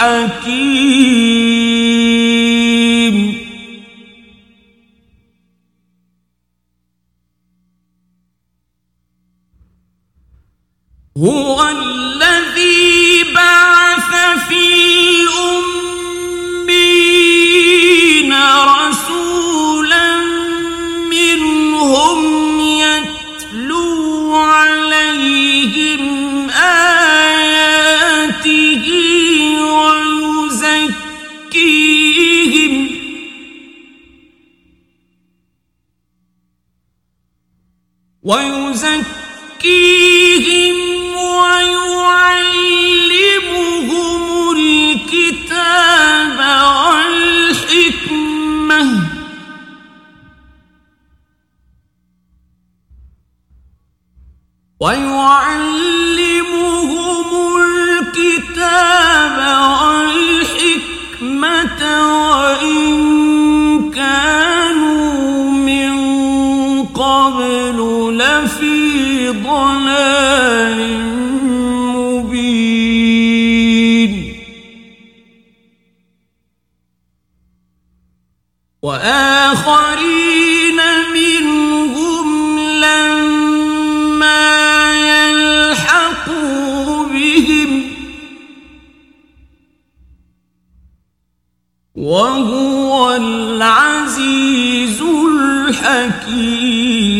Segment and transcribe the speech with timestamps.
[0.00, 1.00] الحكيم.
[11.18, 14.12] هو الذي بعث
[14.48, 14.99] في
[38.22, 39.16] ويزكيهم
[41.16, 42.12] ويعلمهم
[44.56, 46.38] الكتاب
[47.56, 48.20] والحكمة.
[54.80, 55.89] ويعلمهم
[67.50, 70.98] قبل لفي ضلال
[71.96, 72.52] مبين.
[78.82, 80.80] وآخرين
[81.14, 84.52] منهم لما
[85.72, 87.70] يلحقوا بهم
[91.94, 97.19] وهو العزيز الحكيم.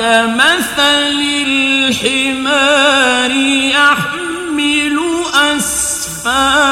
[0.00, 3.30] كمثل الحمار
[3.76, 4.96] يحمل
[5.56, 6.70] أسفارا.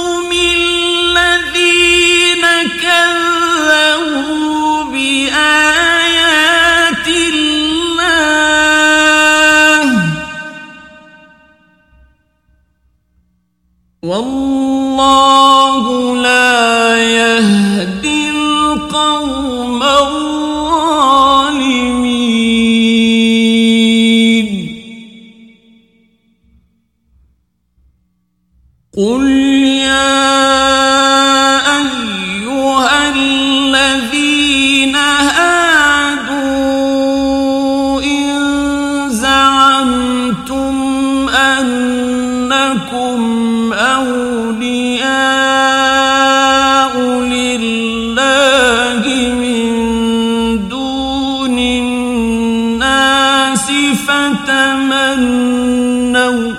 [54.61, 56.53] فتمنوا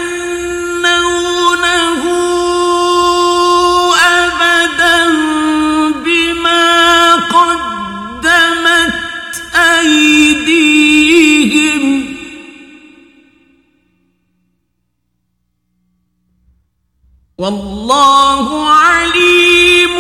[17.40, 19.96] والله عليم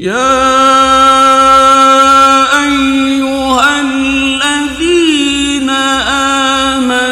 [0.00, 0.16] يا
[2.64, 5.70] أيها الذين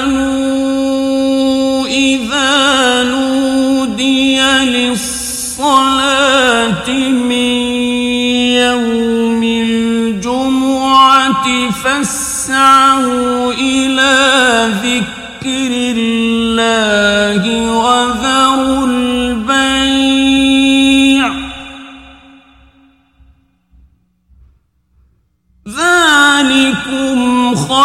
[0.09, 5.69] آمنوا إذا نودي للصلاة
[7.13, 7.57] من
[8.57, 11.47] يوم الجمعة
[11.85, 14.17] فاسعوا إلى
[14.83, 17.43] ذكر الله
[17.73, 18.68] وذروا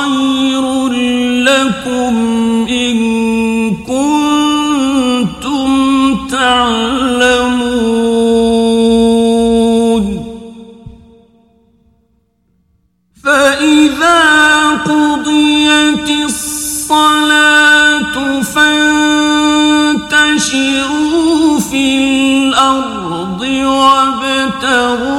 [0.03, 0.63] خير
[1.43, 2.15] لكم
[2.69, 2.97] إن
[3.87, 5.69] كنتم
[6.27, 7.63] تعلمون.
[13.23, 14.21] فإذا
[14.69, 19.99] قضيت الصلاة فانتشروا
[21.59, 25.12] في الأرض وابتغوا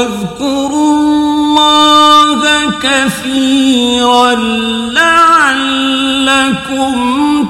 [0.00, 2.40] واذكروا الله
[2.82, 4.34] كثيرا
[4.96, 6.94] لعلكم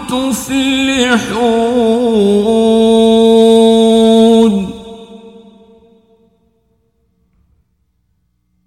[0.08, 1.20] تفلحون.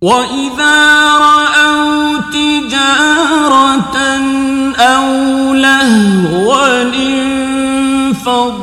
[0.01, 0.77] وإذا
[1.18, 3.97] رأوا تجارة
[4.79, 5.07] أو
[5.53, 8.62] لهوا انفضوا